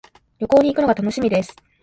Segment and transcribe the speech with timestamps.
[0.39, 1.55] 旅行に行くのが楽しみです。